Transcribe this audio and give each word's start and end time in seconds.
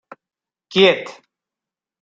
Quiet! 0.71 1.05